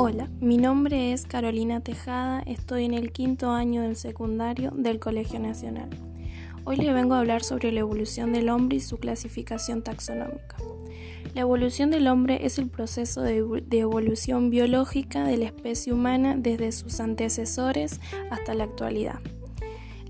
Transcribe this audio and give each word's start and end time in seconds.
Hola, 0.00 0.28
mi 0.40 0.58
nombre 0.58 1.12
es 1.12 1.26
Carolina 1.26 1.80
Tejada, 1.80 2.40
estoy 2.46 2.84
en 2.84 2.94
el 2.94 3.10
quinto 3.10 3.50
año 3.50 3.82
del 3.82 3.96
secundario 3.96 4.70
del 4.70 5.00
Colegio 5.00 5.40
Nacional. 5.40 5.90
Hoy 6.62 6.76
le 6.76 6.92
vengo 6.92 7.14
a 7.14 7.18
hablar 7.18 7.42
sobre 7.42 7.72
la 7.72 7.80
evolución 7.80 8.32
del 8.32 8.48
hombre 8.48 8.76
y 8.76 8.80
su 8.80 8.98
clasificación 8.98 9.82
taxonómica. 9.82 10.56
La 11.34 11.40
evolución 11.40 11.90
del 11.90 12.06
hombre 12.06 12.46
es 12.46 12.60
el 12.60 12.68
proceso 12.68 13.22
de, 13.22 13.38
evolución 13.72 14.50
biológica 14.50 15.24
de 15.24 15.36
la 15.36 15.46
especie 15.46 15.92
humana 15.92 16.36
desde 16.38 16.70
sus 16.70 17.00
antecesores 17.00 18.00
hasta 18.30 18.54
la 18.54 18.62
actualidad. 18.62 19.18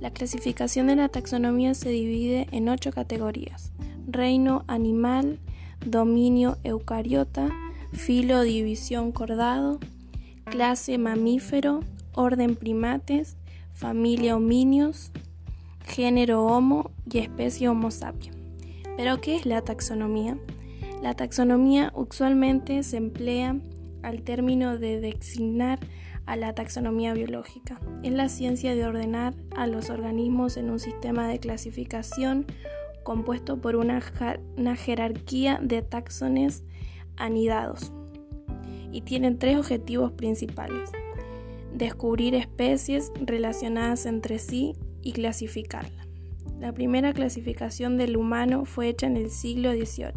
La 0.01 0.11
clasificación 0.11 0.89
de 0.89 0.97
la 0.97 1.09
taxonomía 1.09 1.73
se 1.73 1.89
divide 1.89 2.47
en 2.52 2.69
ocho 2.69 2.93
categorías. 2.93 3.73
Reino 4.07 4.65
animal, 4.66 5.39
dominio 5.87 6.59
eucariota, 6.62 7.51
filo 7.92 8.42
división 8.42 9.12
cordado, 9.12 9.78
clase 10.45 10.98
mamífero, 10.98 11.80
orden 12.12 12.56
primates, 12.56 13.37
familia 13.73 14.37
hominios, 14.37 15.12
género 15.84 16.45
Homo 16.45 16.91
y 17.10 17.19
especie 17.19 17.69
Homo 17.69 17.91
sapiens. 17.91 18.37
¿Pero 18.96 19.20
qué 19.20 19.37
es 19.37 19.46
la 19.46 19.62
taxonomía? 19.62 20.37
La 21.02 21.15
taxonomía 21.15 21.93
usualmente 21.95 22.82
se 22.82 22.96
emplea 22.96 23.56
al 24.02 24.23
término 24.23 24.79
de 24.79 25.01
designar 25.01 25.79
a 26.27 26.37
la 26.37 26.55
taxonomía 26.55 27.15
biológica. 27.15 27.80
Es 28.02 28.12
la 28.12 28.29
ciencia 28.29 28.74
de 28.74 28.84
ordenar 28.84 29.34
a 29.57 29.66
los 29.66 29.88
organismos 29.88 30.57
en 30.57 30.70
un 30.70 30.79
sistema 30.79 31.27
de 31.29 31.38
clasificación 31.38 32.46
compuesto 33.02 33.60
por 33.60 33.77
una, 33.77 34.02
una 34.57 34.77
jerarquía 34.77 35.59
de 35.62 35.80
taxones 35.80 36.65
anidados 37.19 37.93
y 38.93 39.02
tienen 39.02 39.38
tres 39.38 39.59
objetivos 39.59 40.13
principales. 40.13 40.91
Descubrir 41.75 42.35
especies 42.35 43.13
relacionadas 43.21 44.07
entre 44.07 44.38
sí 44.38 44.75
y 45.02 45.13
clasificarla. 45.13 46.07
La 46.59 46.73
primera 46.73 47.13
clasificación 47.13 47.97
del 47.97 48.16
humano 48.16 48.65
fue 48.65 48.88
hecha 48.88 49.07
en 49.07 49.16
el 49.16 49.30
siglo 49.30 49.73
XVIII. 49.73 50.13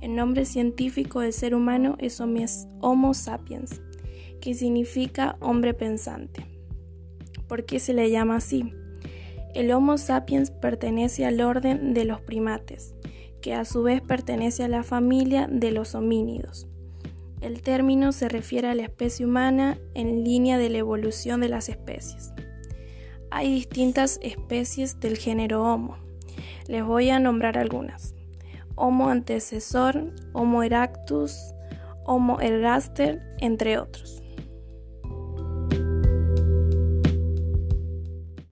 El 0.00 0.16
nombre 0.16 0.44
científico 0.44 1.20
del 1.20 1.32
ser 1.32 1.54
humano 1.54 1.96
es 1.98 2.20
Homo 2.20 3.14
sapiens, 3.14 3.80
que 4.40 4.54
significa 4.54 5.36
hombre 5.40 5.72
pensante. 5.72 6.44
¿Por 7.46 7.64
qué 7.64 7.78
se 7.78 7.94
le 7.94 8.10
llama 8.10 8.36
así? 8.36 8.72
El 9.54 9.70
Homo 9.70 9.96
sapiens 9.96 10.50
pertenece 10.50 11.24
al 11.24 11.40
orden 11.40 11.94
de 11.94 12.04
los 12.04 12.20
primates, 12.20 12.94
que 13.44 13.54
a 13.54 13.66
su 13.66 13.82
vez 13.82 14.00
pertenece 14.00 14.64
a 14.64 14.68
la 14.68 14.82
familia 14.82 15.46
de 15.50 15.70
los 15.70 15.94
homínidos. 15.94 16.66
El 17.42 17.60
término 17.60 18.12
se 18.12 18.30
refiere 18.30 18.68
a 18.68 18.74
la 18.74 18.84
especie 18.84 19.26
humana 19.26 19.76
en 19.92 20.24
línea 20.24 20.56
de 20.56 20.70
la 20.70 20.78
evolución 20.78 21.42
de 21.42 21.50
las 21.50 21.68
especies. 21.68 22.32
Hay 23.30 23.52
distintas 23.52 24.18
especies 24.22 24.98
del 24.98 25.18
género 25.18 25.62
Homo. 25.62 25.98
Les 26.68 26.82
voy 26.86 27.10
a 27.10 27.20
nombrar 27.20 27.58
algunas. 27.58 28.14
Homo 28.76 29.10
antecesor, 29.10 30.14
Homo 30.32 30.62
erectus, 30.62 31.36
Homo 32.06 32.40
ergaster, 32.40 33.20
entre 33.40 33.76
otros. 33.76 34.23